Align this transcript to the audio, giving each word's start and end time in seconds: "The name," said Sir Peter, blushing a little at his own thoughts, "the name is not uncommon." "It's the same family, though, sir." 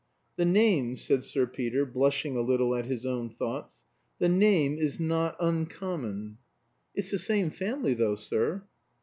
"The 0.35 0.45
name," 0.45 0.95
said 0.97 1.23
Sir 1.23 1.45
Peter, 1.45 1.85
blushing 1.85 2.35
a 2.35 2.41
little 2.41 2.73
at 2.73 2.85
his 2.87 3.05
own 3.05 3.29
thoughts, 3.29 3.83
"the 4.17 4.29
name 4.29 4.79
is 4.79 4.99
not 4.99 5.35
uncommon." 5.39 6.39
"It's 6.95 7.11
the 7.11 7.19
same 7.19 7.51
family, 7.51 7.93
though, 7.93 8.15
sir." 8.15 8.63